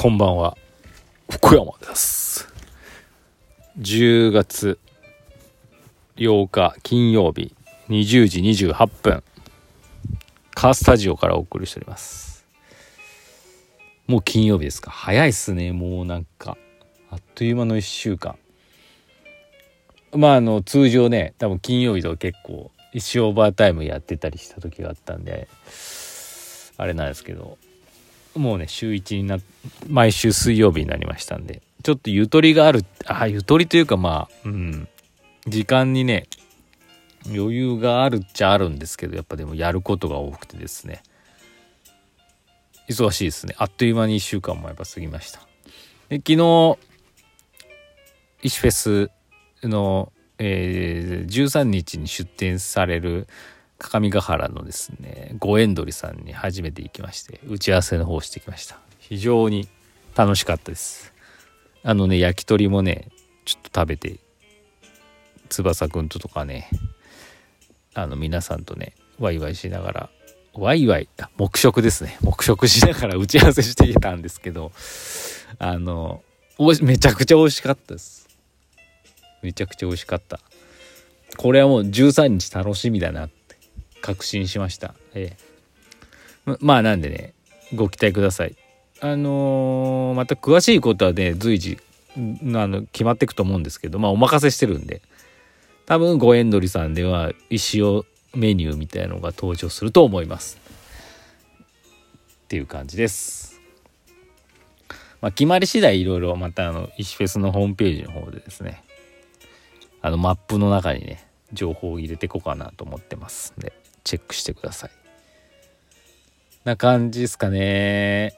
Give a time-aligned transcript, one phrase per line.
[0.00, 0.56] こんばんは。
[1.30, 2.48] 福山です。
[3.80, 4.78] 10月
[6.16, 7.54] 8日金曜日
[7.90, 9.22] 20時28分。
[10.54, 12.46] カースタジオからお送りしております。
[14.06, 14.90] もう金曜日ですか。
[14.90, 15.72] 早いっすね。
[15.72, 16.56] もうなんか
[17.10, 18.38] あっという間の1週間。
[20.14, 25.46] まああの通常ね多分金曜日と結構一オーバータイムやってたりした時があったんで
[26.78, 27.58] あれなんですけど。
[28.34, 29.38] もうね週1にな
[29.88, 34.88] 毎週水曜日になりましたんでちょっとゆとりがあるあゆとりというかまあうん。
[35.46, 36.26] 時間にね
[37.26, 41.02] 余裕があるっちゃあるんですけどやっぱでもやることが多くてですね。
[42.88, 43.54] 忙しいですね。
[43.58, 45.40] あっという間に1週間もやっぱ過ぎました。
[46.08, 46.78] で昨日
[48.42, 49.10] 石フェス
[49.62, 53.28] の、えー、13日に出展される
[53.80, 58.78] 各務原のですね五円鳥さんに初めて行きまして打ち合わせの方してきました。
[58.98, 59.68] 非常に
[60.14, 61.14] 楽しかったです。
[61.82, 63.08] あのね焼き鳥もね
[63.46, 64.20] ちょっと食べて
[65.48, 66.68] 翼くんととかね
[67.94, 70.10] あの皆さんとねワイワイしながら
[70.52, 71.08] ワイワイ
[71.38, 72.18] 黙食ですね。
[72.20, 74.72] 黙食しながら 打ち合わせしてきたんですけど
[75.58, 76.22] あの
[76.82, 78.28] めちゃくちゃ美味しかったです。
[79.40, 80.38] めちゃくちゃ美味しかった。
[81.38, 83.39] これはもう13日楽しみだなって
[84.00, 84.94] 確信しました。
[85.14, 85.36] え、
[86.60, 87.34] まあなんでね
[87.74, 88.56] ご期待ください。
[89.00, 91.78] あのー、また詳しいことはね随時
[92.16, 95.00] あの決まっていくと思うんですけどまあお任せしてるんで
[95.86, 100.58] 多分ご縁取りさんでは石尾メニューみたいのが登場すると思います。
[102.44, 103.60] っていう感じです。
[105.20, 108.82] まあ、決まり次第いろいろまたあの石フェスのホームページの方でですね
[110.00, 113.72] あのマップの中にね情報を入れていこうかなと思ってますんで
[114.04, 114.90] チェックしてください。
[116.64, 118.34] な感じですかね。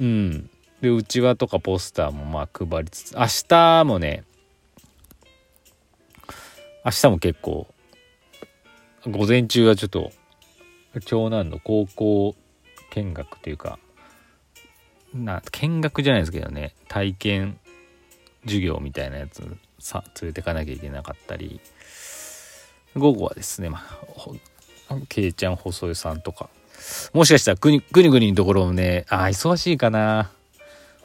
[0.00, 0.50] うん。
[0.80, 4.24] でうちわとかポスターもまあ配りつつ明日もね
[6.84, 7.66] 明日も結構
[9.06, 10.12] 午前中はちょっと
[11.06, 12.34] 長男の高校
[12.90, 13.78] 見学というか
[15.14, 17.58] な見学じゃないですけどね体験
[18.44, 19.42] 授業みたいなやつ
[19.78, 21.60] さ連れてかなきゃいけなかったり
[22.96, 23.82] 午後はですね、ま
[24.88, 26.48] あ、けいちゃん細江さんとか、
[27.12, 30.30] もしかしたらくにくにくにのところもね、あ、忙しいかな。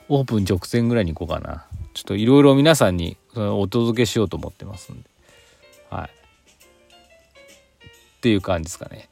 [0.09, 1.65] オープン直前ぐらいに行こうかな。
[1.93, 5.09] ちょっといろいろ皆さんにお届けしようと思ってますんで。
[5.89, 6.09] はい。
[8.17, 9.09] っていう感じですかね。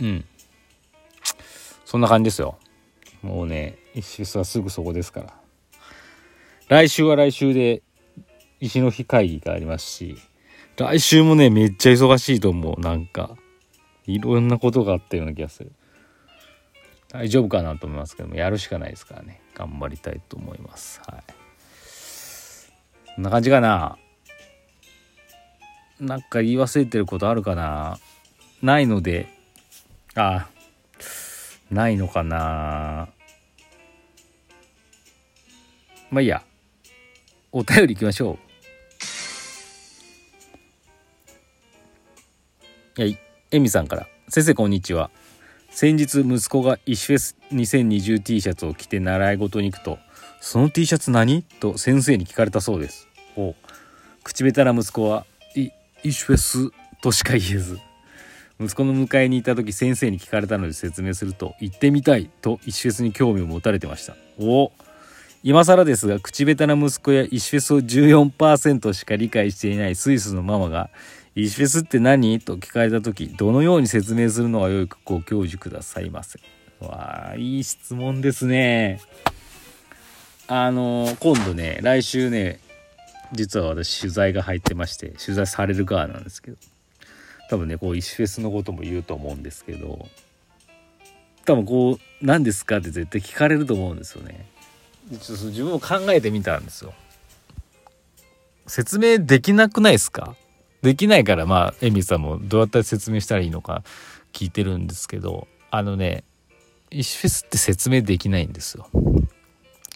[0.00, 0.24] うん。
[1.84, 2.58] そんな感じですよ。
[3.22, 5.34] もうね、一周はすぐそこですから。
[6.68, 7.82] 来週は来週で
[8.60, 10.16] 石の日会議がありますし、
[10.76, 12.80] 来週もね、めっちゃ忙しいと思う。
[12.80, 13.36] なんか、
[14.06, 15.72] いろんなことがあったような気がする。
[17.08, 19.40] 大丈夫かなと思いますけども、やるしかないですからね。
[19.54, 21.00] 頑張りたいと思います。
[21.06, 21.22] はい。
[23.14, 23.96] こんな感じかな。
[25.98, 27.98] なんか言い忘れてることあるかな。
[28.62, 29.28] ないので、
[30.14, 30.46] あ、
[31.70, 33.08] ないのかな。
[36.10, 36.42] まあいいや。
[37.52, 38.45] お便り行きましょう。
[42.98, 43.18] はい、
[43.50, 44.08] エミさんから。
[44.30, 45.10] 先生こんにちは。
[45.68, 49.98] 先日息子が石フェス 2020T シャツを着て習い事に行くと
[50.40, 53.06] 「その T シャツ何?」と先生に聞かれたそうです。
[53.36, 53.54] お。
[54.24, 55.68] 口下手な息子は「い
[56.04, 56.70] 石フェス」
[57.02, 57.78] としか言えず。
[58.58, 64.16] 息子の迎えに行った時先生に聞かれたので説明すると「行ってみたい」と石フェスに興味を持たれてました。
[64.38, 64.72] お。
[65.42, 70.88] 今更ですが口下手な息子や石フェスを14%しか理解していないスイスのママが
[71.38, 72.40] 石フェスって何？
[72.40, 76.40] と聞かれた時どのように説明するのがよいかご教授くださいませ。
[76.80, 79.02] わあいい質問ですね。
[80.48, 82.58] あの今度ね来週ね
[83.32, 86.56] 実は私取材が入ってまして取材される側なんですけど
[87.50, 90.08] 多分ねこう石フェスのことも言うと思うんですけど
[91.44, 94.46] 多分こう何ですかって絶対聞かれると思うんですよね。
[95.20, 96.94] ちょっと自分も考えてみたんですよ。
[98.66, 100.34] 説明できなくないですか？
[100.86, 103.82] できないからまあエミさんもどうやったら説明したらいいのか
[104.32, 106.22] 聞いてるんですけどあのね
[106.92, 108.88] 石フェスって説明できないんですよ。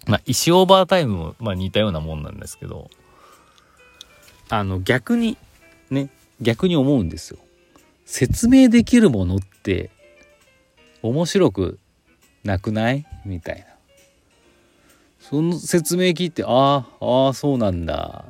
[0.09, 2.91] まあ石オーバータイムも、まあ、似たようなもんなんですけど
[4.49, 5.39] あの逆に
[5.91, 6.11] ね
[6.41, 7.39] 逆に思うんですよ。
[8.05, 9.91] 説明できるものって
[11.03, 11.79] 面白く
[12.43, 13.07] なくない？
[13.25, 13.67] みたいな。
[15.21, 18.25] その説明聞いてああああそうなんだ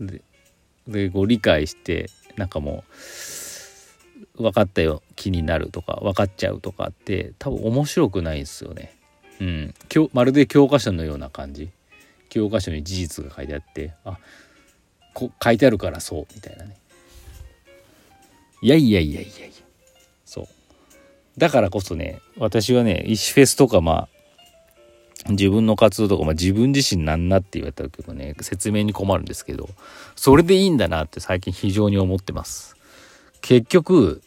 [0.00, 0.20] で
[0.88, 2.84] でこう理解してなんかも
[4.36, 8.96] う分かったよ気になるとか分かっちゃうとかって多分面白くないんですよね。
[9.40, 9.74] うん、
[10.12, 11.70] まるで教科書のような感じ。
[12.28, 14.16] 教科書に事実が書いてあってあ
[15.12, 16.76] こ書いてあるからそうみたいなね。
[18.62, 19.54] いやいやいやいやいや。
[20.24, 20.46] そう。
[21.36, 24.21] だからこそね私はね石フェスとかまあ
[25.28, 29.68] 自分の活動とか、まあ、自分自身なんなって言われたけどね説明に困るんですけど
[30.16, 32.76] それでいいんだなって最近非常に思ってます
[33.40, 34.20] 結局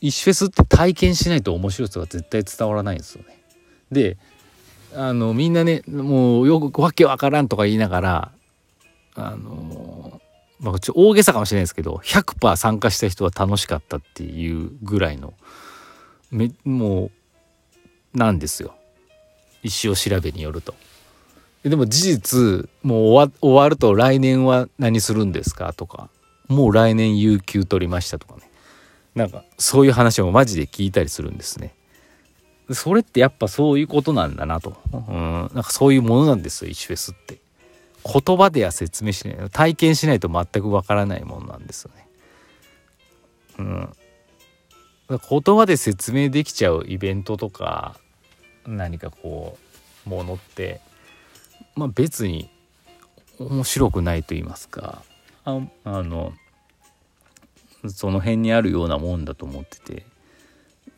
[0.00, 3.38] 石フェスって体験しないと面白さが絶対伝わらないんですよね。
[3.90, 4.18] で
[4.94, 8.32] あのみんなねもうよくわけわからんとか言いながら
[9.14, 10.20] あの
[10.60, 15.34] まあちょ大げさかもしれないですけど100%参加した人は楽しかったっていうぐらいの
[16.30, 17.10] めも
[18.14, 18.74] うなんですよ
[19.66, 20.74] 一生調べによると。
[21.62, 26.08] でも事実もう終わ終わると来年は何するんですかとか
[26.46, 28.42] もう来年有給取りましたとかね
[29.16, 31.74] なんかそういう話をマジで聞いたりするんですね。
[32.72, 34.76] それってやっぱそういうことなんだなと。
[34.92, 37.38] うん、なんかそういうものなんですよ、石フェスって。
[38.04, 39.50] 言葉では説明しない。
[39.50, 42.08] 体験しないと全くわからないものなんですよね。
[43.58, 43.88] うん。
[45.08, 47.96] 言葉で説明できちゃうイベントとか、
[48.66, 49.56] 何かこ
[50.06, 50.80] う、ものって、
[51.74, 52.50] まあ別に
[53.38, 55.02] 面白くないと言いますか、
[55.44, 56.32] ああの、
[57.88, 60.06] その辺にあるようなもんだと思ってて。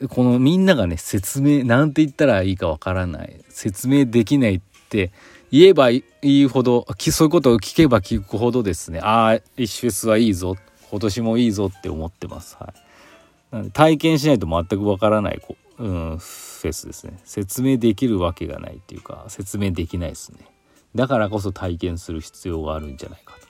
[0.08, 3.40] このみんながね説明なんて言ったらいいかわからない。
[3.48, 5.10] 説明できないって
[5.50, 9.00] 言えばいいほどそういうことを聞けば聞くほどですね。
[9.00, 10.56] ああ石フェスはいいぞ。
[10.88, 12.56] 今年もいいぞって思ってます。
[12.60, 12.72] は
[13.64, 20.40] い、体験しないと全くわからないこ、うん、フェスですね説明できるわけがないっていうか説明できないですね
[20.94, 23.48] だからこそ体験する必要があるんじゃないかと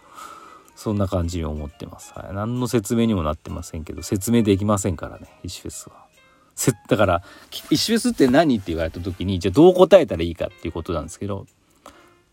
[0.78, 2.12] そんな感じに思ってます。
[2.14, 2.32] はい。
[2.32, 6.06] 何の説明にもなってませんけど、説明できませんからね、石フェスは。
[6.54, 7.22] せだから、
[7.68, 11.46] 石フェスって何って言われた時に、じゃあどう答えたらいいかっていうことなんですけど、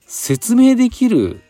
[0.01, 1.41] 説明できる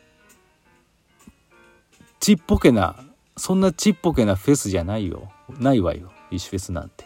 [2.22, 2.96] ちっぽけな、
[3.36, 5.30] そんなちっぽけなフェスじゃないよ。
[5.60, 7.06] ないわよ、石フェスなんて。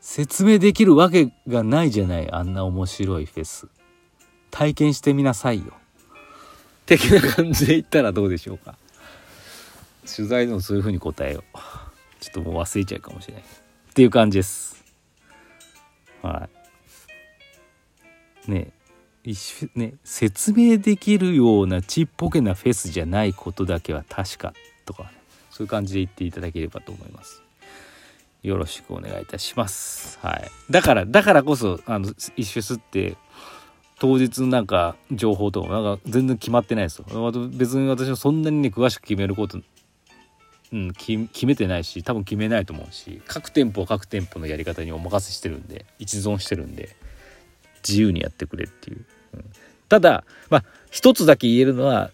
[0.00, 3.68] 説明できるわけがないじゃない、あんな面白いフェス。
[4.50, 5.74] 体験してみなさいよ。
[6.86, 8.76] 的な感じで言ったらどうでしょうか。
[10.04, 11.58] 取材でもそういう風に答えよう。
[12.20, 13.42] ちょっともう忘れちゃうかもしれない。
[13.42, 13.46] っ
[13.94, 14.82] ていう感じです。
[16.22, 16.48] は
[18.46, 18.50] い。
[18.50, 18.72] ね
[19.22, 24.54] 一ね説明できるようなちっぽけなフェスじゃないことだけは確か
[24.86, 25.10] とか、ね、
[25.50, 27.42] そういう感じで言っていただければと思います。
[28.42, 33.16] よろしくお願いいたしますはいだからだからこそあの一フェスって
[34.00, 37.04] 当日なんか情報とかなんか全然決まってないですよ。
[37.50, 39.60] 別に私はそんなにね詳しく決めること、
[40.72, 46.96] うん、決めてないし多分決めないと思うし各店舗は各店舗のやり方にお任せしてるんで一存してるんで
[47.86, 49.04] 自由にやってくれっていう。
[49.34, 49.44] うん、
[49.90, 52.10] ただまあ一つだけ言えるのは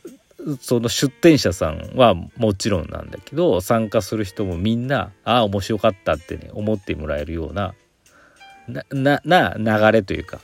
[0.61, 7.75] その出店者さんはもちろんなんだけど参加する人もみんなああ面白かったってね思ってもらえるような
[8.91, 10.41] なな流れというか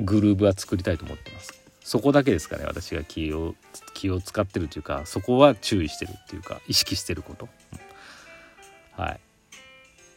[0.00, 1.54] グルーブは作りたいと思ってます。
[1.82, 3.54] そこだけですかね私が気を
[3.94, 7.48] 気を使ってるというかそこは注意してるっていうか意識してること、
[8.96, 9.20] はい。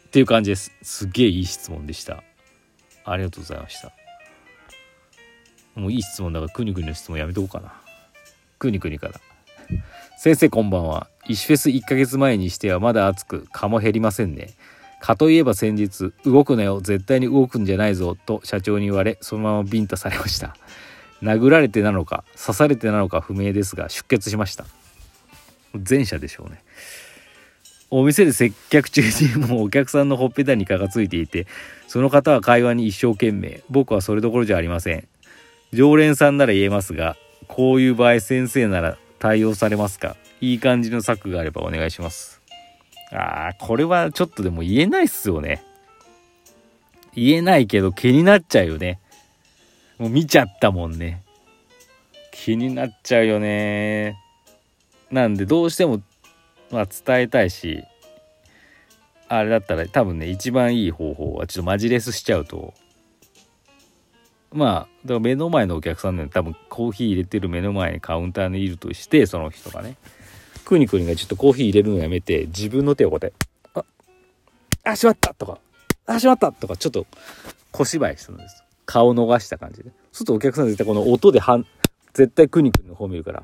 [0.07, 0.73] っていう感じです。
[0.81, 2.23] すげえいい質問でした。
[3.05, 3.93] ありがとうございました。
[5.75, 7.73] もういい質問だからくにくにの質問やめとこうかな。
[8.61, 9.13] くにくにから
[10.17, 14.51] 先生こんばんは石フェス1ヶ月前にしてはまだ暑く蚊も減りませんね
[15.01, 20.55] かといえば先日、動くなよ、絶対に動くんじゃないぞ、と社長に言われ、そのままビンタされました。
[21.23, 24.65] 殴られてなのか、刺されてなのか不明ですが、出血しました。
[25.89, 26.63] 前者でしょうね。
[27.89, 31.47] お店で接客中にもうお客さんのほっぺたに蚊がついていて、
[31.87, 33.63] その方は会話に一生懸命。
[33.69, 35.07] 僕はそれどころじゃありません。
[35.73, 40.15] 常連さんなら言えますが、こういう場合先生なら対応されますか？
[40.39, 42.41] いい感じの策があればお願いします。
[43.11, 45.63] ああ、これはちょっとでも言えないっすよね。
[47.13, 48.99] 言えないけど気になっちゃうよね。
[49.97, 51.23] もう見ちゃったもんね。
[52.31, 54.17] 気になっちゃうよね。
[55.11, 56.01] なんでどうしても、
[56.71, 57.83] まあ伝えたいし、
[59.27, 62.73] あれだったら多分ね、一番いい方法はちょっとマジレスしちゃうと、
[64.53, 69.97] まあ、だから目の前のお客さんで多分コーヒー入れてる目の前にカウンターにいるとして、その人がね。
[70.65, 73.47] くにくにがちょっとコーヒー入れるのやめて、自分の手をこうやって、
[74.83, 75.59] あ、あ、しまったとか、
[76.05, 77.05] あ、しまったとか、ちょっと
[77.71, 78.63] 小芝居するんです。
[78.85, 79.89] 顔を逃した感じで。
[79.89, 81.65] そうするとお客さん絶対この音ではん、
[82.13, 83.43] 絶対くにくにの方見るから。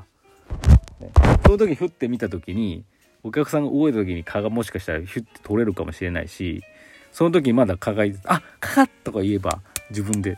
[1.00, 1.12] ね、
[1.46, 2.84] その時ふって見た時に、
[3.28, 6.64] お客さんが動いた時に蚊がもしかしたらヒュッて取れるかもしれないし
[7.12, 9.60] その時まだ蚊がいて「あ蚊!」とか言えば
[9.90, 10.38] 自分で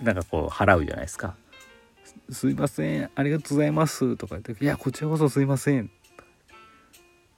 [0.00, 1.36] なんかこう払うじゃないですか。
[2.30, 5.88] すいませんありがとうございますとか言って「いやこちらこそすいません」っ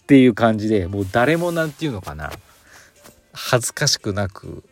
[0.06, 2.30] ていう感じでもう誰もなんていうのかな。
[3.32, 4.64] 恥ずかしくなく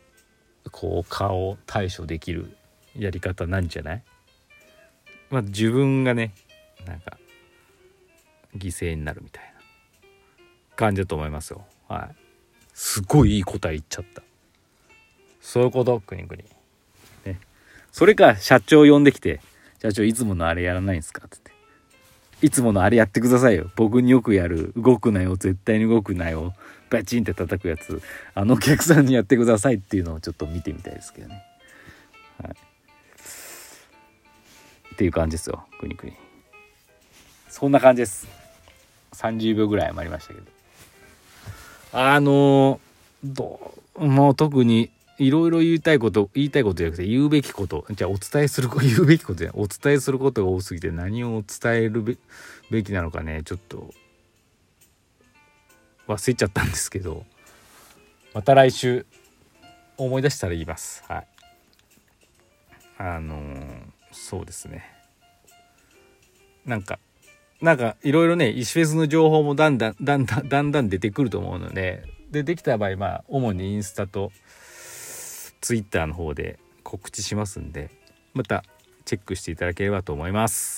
[0.73, 2.57] こう顔を対処できる
[2.97, 4.03] やり方なんじゃない？
[5.31, 6.35] まあ自分がね
[6.87, 7.19] なんか
[8.57, 9.61] 犠牲になるみたいな
[10.75, 11.65] 感じだと思いますよ。
[11.89, 12.17] はい。
[12.73, 14.23] すごいいい答え言っちゃった。
[15.41, 16.01] そういうこと？
[16.01, 16.51] くにくにね
[17.97, 19.41] それか社長呼んできて
[19.81, 21.51] 「社長いつものあれやらないんですか?」ってって
[22.45, 23.71] 「いつものあれやってくださいよ。
[23.75, 24.75] 僕によくやる。
[24.77, 25.37] 動くなよ。
[25.37, 26.53] 絶対に動くなよ。
[26.91, 28.03] バチンって叩くやつ。
[28.35, 31.43] あのお客さんにやってください」っていうのをちょっと見てみたいですけどね。
[32.43, 32.53] はい。
[34.93, 35.67] っていう感じですよ。
[35.81, 36.13] くにくに
[37.49, 38.29] そんな感じです。
[39.15, 40.47] 30秒ぐらい余りましたけど。
[41.95, 42.79] あの
[43.25, 47.87] どうもう特にいろいろ言いたいこと言いたいことじゃなくて言うべきこと。
[47.91, 52.19] じゃあお伝えする 言うべきことじゃお伝えすることが多すぎて何を伝えるべ
[52.71, 53.43] べきなのかね。
[53.45, 53.95] ちょっと
[56.09, 57.25] 忘れちゃったんですけど。
[58.35, 59.07] また来週
[59.97, 61.03] 思い出したら言います。
[61.09, 61.27] はい。
[62.99, 63.83] あのー、
[64.13, 64.93] そうですね。
[66.67, 66.99] なんか
[67.63, 72.05] なんかいろいろね石フェスの情報もだんだんだんだんだんだん出てくると思うので。
[72.31, 74.33] でできた場合まあ主にインスタと
[75.67, 77.91] Twitter の方で告知しますんで
[78.35, 78.63] また
[79.05, 80.75] チェックしていただければと思います。